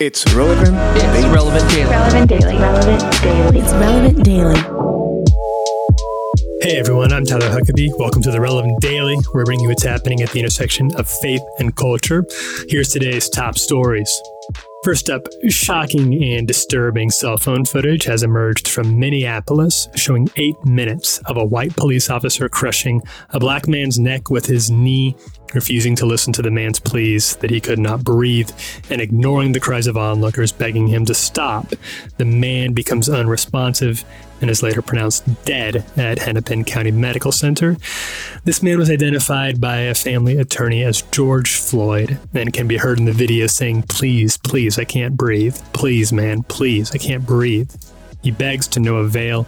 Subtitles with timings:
[0.00, 0.76] It's relevant.
[0.96, 1.32] It's daily.
[1.32, 1.88] relevant daily.
[1.88, 2.58] Relevant Daily.
[2.58, 3.58] Relevant Daily.
[3.60, 4.60] It's Relevant Daily.
[6.62, 7.96] Hey everyone, I'm Tyler Huckabee.
[7.96, 9.14] Welcome to the Relevant Daily.
[9.14, 12.24] where We're bringing you what's happening at the intersection of faith and culture.
[12.68, 14.10] Here's today's top stories.
[14.82, 21.18] First up, shocking and disturbing cell phone footage has emerged from Minneapolis showing eight minutes
[21.26, 25.14] of a white police officer crushing a black man's neck with his knee,
[25.52, 28.50] refusing to listen to the man's pleas that he could not breathe,
[28.90, 31.72] and ignoring the cries of onlookers begging him to stop.
[32.16, 34.04] The man becomes unresponsive
[34.40, 37.76] and is later pronounced dead at Hennepin County Medical Center.
[38.44, 42.98] This man was identified by a family attorney as George Floyd and can be heard
[42.98, 45.56] in the video saying, Please, please, I can't breathe.
[45.72, 47.70] Please, man, please, I can't breathe.
[48.24, 49.46] He begs to no avail.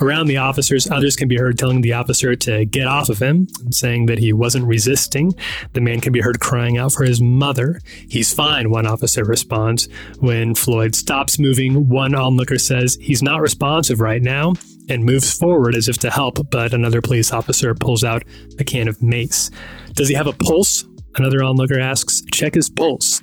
[0.00, 3.46] Around the officers, others can be heard telling the officer to get off of him
[3.70, 5.34] saying that he wasn't resisting.
[5.74, 7.80] The man can be heard crying out for his mother.
[8.08, 9.88] He's fine, one officer responds.
[10.20, 14.54] When Floyd stops moving, one onlooker says he's not responsive right now
[14.88, 18.22] and moves forward as if to help, but another police officer pulls out
[18.58, 19.50] a can of mace.
[19.92, 20.84] Does he have a pulse?
[21.16, 22.22] Another onlooker asks.
[22.32, 23.13] Check his pulse.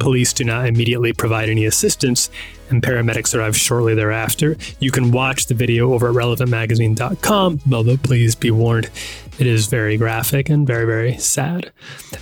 [0.00, 2.28] Police do not immediately provide any assistance,
[2.68, 4.56] and paramedics arrive shortly thereafter.
[4.80, 8.90] You can watch the video over at relevantmagazine.com, although please be warned,
[9.38, 11.72] it is very graphic and very, very sad.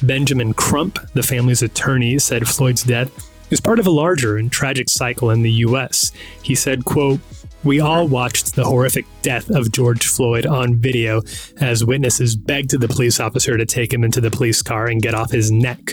[0.02, 3.10] Benjamin Crump, the family's attorney, said Floyd's death
[3.50, 6.12] is part of a larger and tragic cycle in the U.S.
[6.42, 7.20] He said, quote,
[7.64, 11.22] we all watched the horrific death of George Floyd on video
[11.58, 15.14] as witnesses begged the police officer to take him into the police car and get
[15.14, 15.92] off his neck.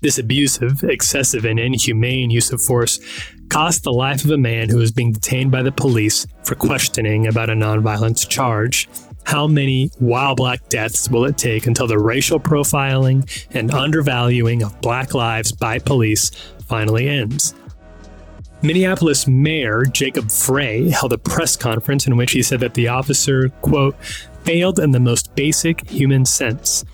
[0.00, 3.00] This abusive, excessive, and inhumane use of force
[3.48, 7.26] cost the life of a man who was being detained by the police for questioning
[7.26, 8.88] about a nonviolence charge.
[9.24, 14.80] How many while black deaths will it take until the racial profiling and undervaluing of
[14.80, 16.30] black lives by police
[16.66, 17.54] finally ends?
[18.62, 23.48] Minneapolis Mayor Jacob Frey held a press conference in which he said that the officer,
[23.60, 23.96] quote,
[24.44, 26.84] failed in the most basic human sense.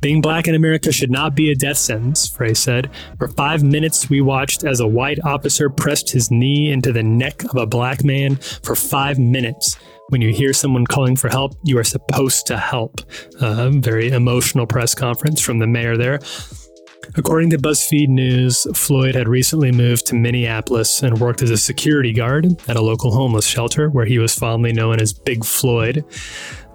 [0.00, 2.90] Being black in America should not be a death sentence, Frey said.
[3.18, 7.44] For five minutes, we watched as a white officer pressed his knee into the neck
[7.44, 9.76] of a black man for five minutes.
[10.08, 13.00] When you hear someone calling for help, you are supposed to help.
[13.40, 16.18] A very emotional press conference from the mayor there.
[17.16, 22.12] According to BuzzFeed News, Floyd had recently moved to Minneapolis and worked as a security
[22.12, 26.04] guard at a local homeless shelter where he was fondly known as Big Floyd.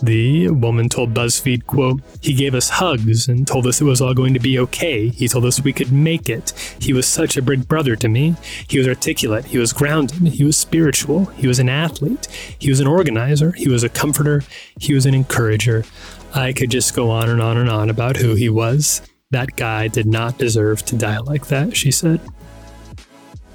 [0.04, 4.14] The woman told BuzzFeed, quote, He gave us hugs and told us it was all
[4.14, 5.08] going to be okay.
[5.08, 6.52] He told us we could make it.
[6.80, 8.36] He was such a big brother to me.
[8.68, 9.46] He was articulate.
[9.46, 10.34] He was grounded.
[10.34, 11.26] He was spiritual.
[11.38, 12.28] He was an athlete.
[12.60, 13.54] He was an organizer.
[13.54, 14.44] He was a comforter.
[14.82, 15.86] He was an encourager.
[16.34, 19.02] I could just go on and on and on about who he was.
[19.32, 22.22] That guy did not deserve to die like that, she said.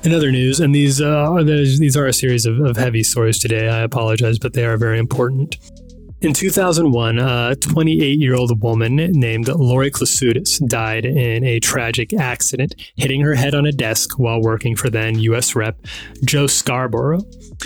[0.03, 3.39] In other news, and these uh, are these are a series of, of heavy stories
[3.39, 3.69] today.
[3.69, 5.57] I apologize, but they are very important.
[6.23, 12.75] In 2001, a 28 year old woman named Lori Klausutis died in a tragic accident,
[12.97, 15.57] hitting her head on a desk while working for then U.S.
[15.57, 15.79] Rep.
[16.23, 17.23] Joe Scarborough.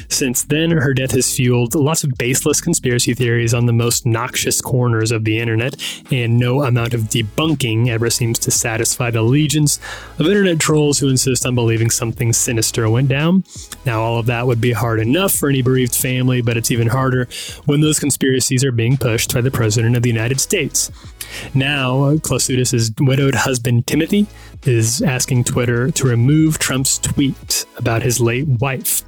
[0.08, 4.60] Since then, her death has fueled lots of baseless conspiracy theories on the most noxious
[4.60, 5.74] corners of the internet,
[6.12, 9.80] and no amount of debunking ever seems to satisfy the legions
[10.20, 13.42] of internet trolls who insist on believing something sinister went down.
[13.84, 16.86] Now, all of that would be hard enough for any bereaved family, but it's even
[16.86, 17.26] harder
[17.64, 17.98] when those
[18.44, 20.90] conspiracies are being pushed by the President of the United States.
[21.54, 24.26] Now, Klausutis' widowed husband Timothy
[24.64, 29.02] is asking Twitter to remove Trump's tweet about his late wife.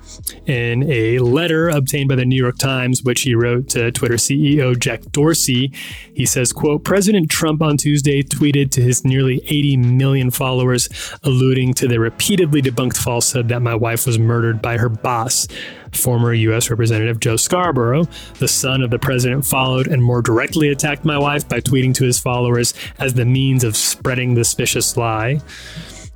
[0.47, 4.79] In a letter obtained by the New York Times, which he wrote to Twitter CEO
[4.79, 5.73] Jack Dorsey,
[6.15, 10.89] he says, quote, President Trump on Tuesday tweeted to his nearly 80 million followers,
[11.23, 15.47] alluding to the repeatedly debunked falsehood that my wife was murdered by her boss.
[15.93, 16.71] Former U.S.
[16.71, 18.07] Representative Joe Scarborough,
[18.39, 22.05] the son of the president, followed and more directly attacked my wife by tweeting to
[22.05, 25.41] his followers as the means of spreading this vicious lie.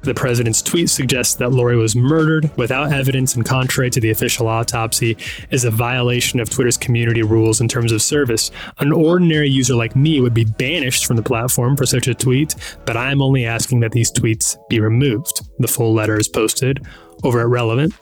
[0.03, 4.49] The president's tweet suggests that Lori was murdered without evidence and contrary to the official
[4.49, 5.17] autopsy
[5.51, 8.51] is a violation of Twitter's community rules in terms of service.
[8.79, 12.55] An ordinary user like me would be banished from the platform for such a tweet,
[12.87, 15.43] but I am only asking that these tweets be removed.
[15.59, 16.81] The full letter is posted
[17.25, 17.95] over at Relevant.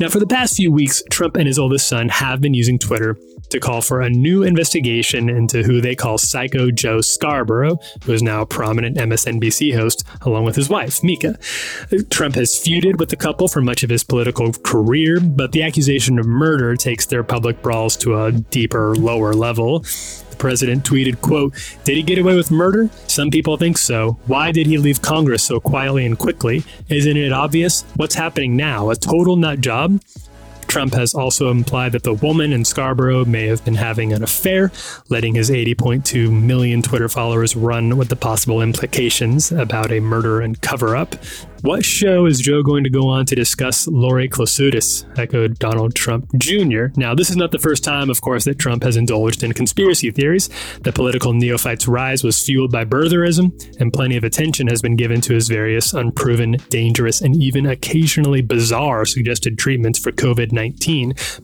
[0.00, 3.16] Now, for the past few weeks, Trump and his oldest son have been using Twitter
[3.50, 8.22] to call for a new investigation into who they call Psycho Joe Scarborough, who is
[8.22, 11.38] now a prominent MSNBC host, along with his wife, Mika.
[12.10, 16.18] Trump has feuded with the couple for much of his political career, but the accusation
[16.18, 19.84] of murder takes their public brawls to a deeper, lower level.
[20.34, 21.54] The president tweeted, quote,
[21.84, 22.90] Did he get away with murder?
[23.06, 24.18] Some people think so.
[24.26, 26.64] Why did he leave Congress so quietly and quickly?
[26.88, 27.82] Isn't it obvious?
[27.94, 28.90] What's happening now?
[28.90, 30.00] A total nut job?
[30.66, 34.70] Trump has also implied that the woman in Scarborough may have been having an affair,
[35.08, 40.60] letting his 80.2 million Twitter followers run with the possible implications about a murder and
[40.60, 41.14] cover up.
[41.64, 45.06] What show is Joe going to go on to discuss Lori Klausutis?
[45.18, 46.88] echoed Donald Trump Jr.
[46.94, 50.10] Now, this is not the first time, of course, that Trump has indulged in conspiracy
[50.10, 50.50] theories.
[50.82, 55.22] The political neophyte's rise was fueled by birtherism, and plenty of attention has been given
[55.22, 60.63] to his various unproven, dangerous, and even occasionally bizarre suggested treatments for COVID 19.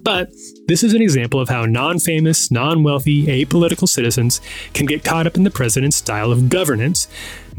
[0.03, 0.31] But
[0.67, 4.41] this is an example of how non famous, non wealthy, apolitical citizens
[4.75, 7.09] can get caught up in the president's style of governance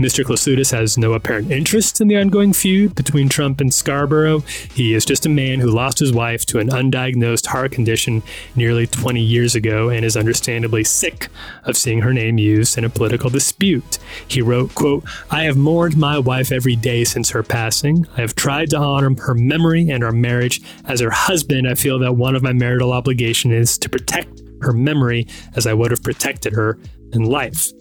[0.02, 0.24] Mr.
[0.24, 4.40] Klausutis has no apparent interest in the ongoing feud between Trump and Scarborough.
[4.74, 8.24] He is just a man who lost his wife to an undiagnosed heart condition
[8.56, 11.28] nearly 20 years ago and is understandably sick
[11.66, 14.00] of seeing her name used in a political dispute.
[14.28, 18.08] He wrote, quote, I have mourned my wife every day since her passing.
[18.18, 20.62] I have tried to honor her memory and our marriage.
[20.86, 24.74] As her husband, I feel that one of my marital obligations is to protect her
[24.74, 26.80] memory as I would have protected her
[27.14, 27.72] in life.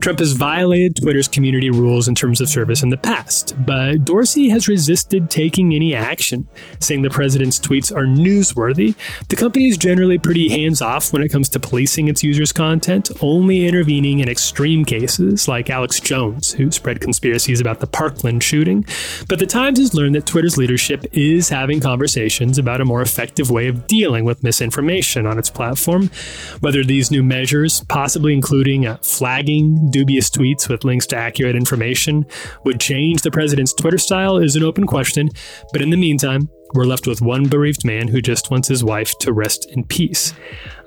[0.00, 4.48] Trump has violated Twitter's community rules in terms of service in the past, but Dorsey
[4.48, 6.46] has resisted taking any action,
[6.78, 8.94] saying the president's tweets are newsworthy.
[9.28, 13.10] The company is generally pretty hands off when it comes to policing its users' content,
[13.20, 18.84] only intervening in extreme cases like Alex Jones, who spread conspiracies about the Parkland shooting.
[19.28, 23.50] But the Times has learned that Twitter's leadership is having conversations about a more effective
[23.50, 26.10] way of dealing with misinformation on its platform.
[26.60, 32.26] Whether these new measures, possibly including uh, flagging, dubious tweets with links to accurate information
[32.64, 35.28] would change the president's Twitter style is an open question,
[35.72, 39.16] but in the meantime, we're left with one bereaved man who just wants his wife
[39.20, 40.34] to rest in peace.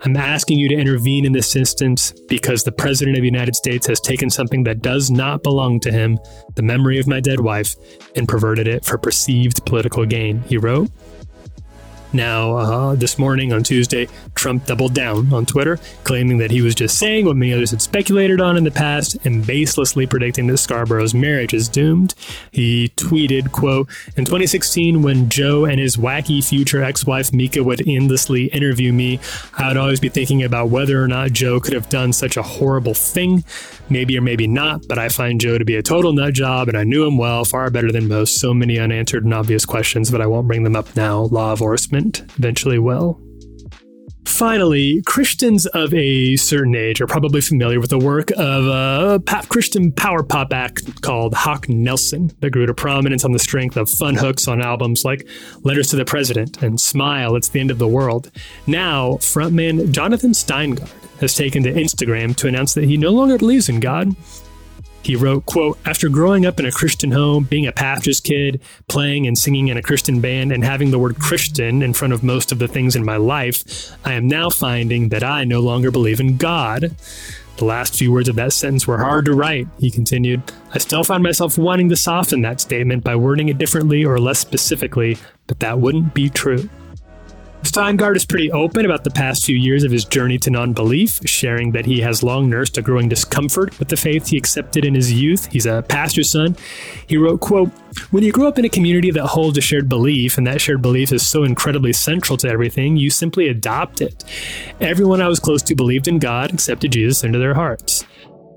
[0.04, 3.88] I'm asking you to intervene in this instance because the President of the United States
[3.88, 6.20] has taken something that does not belong to him,
[6.56, 7.76] the memory of my dead wife,
[8.16, 10.90] and perverted it for perceived political gain, he wrote.
[12.14, 16.76] Now, uh, this morning on Tuesday, Trump doubled down on Twitter, claiming that he was
[16.76, 20.58] just saying what many others had speculated on in the past and baselessly predicting that
[20.58, 22.14] Scarborough's marriage is doomed.
[22.52, 23.88] He tweeted, quote,
[24.18, 29.20] In 2016, when Joe and his wacky future ex-wife Mika would endlessly interview me,
[29.58, 32.44] I would always be thinking about whether or not Joe could have done such a
[32.44, 33.46] horrible thing.
[33.90, 36.78] Maybe or maybe not, but I find Joe to be a total nut job, and
[36.78, 38.40] I knew him well, far better than most.
[38.40, 41.22] So many unanswered and obvious questions, but I won't bring them up now.
[41.22, 41.62] Law of
[42.38, 43.20] Eventually will.
[44.26, 49.20] Finally, Christians of a certain age are probably familiar with the work of uh, a
[49.20, 53.78] pop Christian power pop act called Hawk Nelson that grew to prominence on the strength
[53.78, 55.28] of fun hooks on albums like
[55.64, 58.32] Letters to the President and Smile, It's the End of the World.
[58.68, 60.90] Now, frontman Jonathan Steingard
[61.20, 64.16] has taken to Instagram to announce that he no longer believes in God
[65.04, 69.28] he wrote, quote, After growing up in a Christian home, being a pastor's kid, playing
[69.28, 72.52] and singing in a Christian band, and having the word Christian in front of most
[72.52, 76.20] of the things in my life, I am now finding that I no longer believe
[76.20, 76.96] in God.
[77.58, 80.42] The last few words of that sentence were hard to write, he continued.
[80.74, 84.40] I still find myself wanting to soften that statement by wording it differently or less
[84.40, 85.18] specifically,
[85.48, 86.70] but that wouldn't be true.
[87.64, 91.20] Steingard is pretty open about the past few years of his journey to non belief,
[91.26, 94.96] sharing that he has long nursed a growing discomfort with the faith he accepted in
[94.96, 95.46] his youth.
[95.46, 96.58] He's a pastor's son.
[97.08, 97.70] He wrote, quote,
[98.10, 100.82] When you grow up in a community that holds a shared belief, and that shared
[100.82, 104.24] belief is so incredibly central to everything, you simply adopt it.
[104.80, 108.04] Everyone I was close to believed in God, accepted Jesus into their hearts.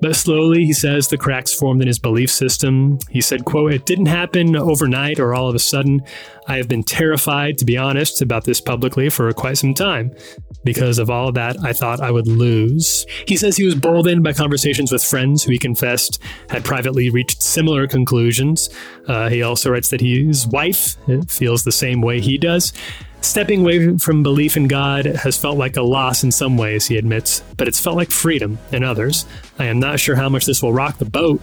[0.05, 2.99] But slowly, he says, the cracks formed in his belief system.
[3.09, 6.03] He said, quote, it didn't happen overnight or all of a sudden.
[6.47, 10.15] I have been terrified, to be honest, about this publicly for quite some time.
[10.63, 13.07] Because of all of that, I thought I would lose.
[13.27, 16.21] He says he was boldened by conversations with friends who he confessed
[16.51, 18.69] had privately reached similar conclusions.
[19.09, 20.99] Uh, he also writes that his wife
[21.31, 22.75] feels the same way he does.
[23.25, 26.99] Stepping away from belief in God has felt like a loss in some ways, he
[26.99, 29.25] admits, but it's felt like freedom in others.
[29.59, 31.40] I am not sure how much this will rock the boat,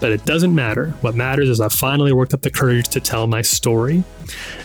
[0.00, 0.90] but it doesn't matter.
[1.00, 4.04] What matters is I finally worked up the courage to tell my story.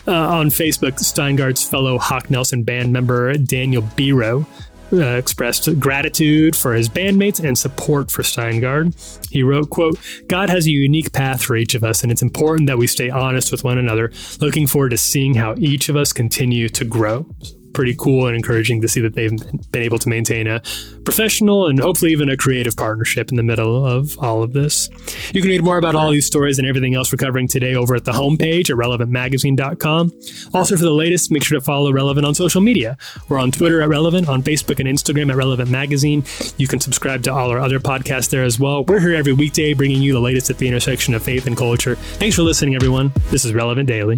[0.07, 4.45] Uh, on Facebook, Steingard's fellow Hawk Nelson band member Daniel Biro
[4.93, 8.93] uh, expressed gratitude for his bandmates and support for Steingard.
[9.29, 12.67] He wrote, quote, God has a unique path for each of us, and it's important
[12.67, 16.13] that we stay honest with one another, looking forward to seeing how each of us
[16.13, 17.25] continue to grow.
[17.73, 19.31] Pretty cool and encouraging to see that they've
[19.71, 20.61] been able to maintain a
[21.05, 24.89] professional and hopefully even a creative partnership in the middle of all of this.
[25.33, 27.95] You can read more about all these stories and everything else we're covering today over
[27.95, 30.11] at the homepage at relevantmagazine.com.
[30.53, 32.97] Also, for the latest, make sure to follow Relevant on social media.
[33.29, 36.23] We're on Twitter at Relevant, on Facebook and Instagram at Relevant Magazine.
[36.57, 38.83] You can subscribe to all our other podcasts there as well.
[38.85, 41.95] We're here every weekday bringing you the latest at the intersection of faith and culture.
[41.95, 43.11] Thanks for listening, everyone.
[43.29, 44.17] This is Relevant Daily.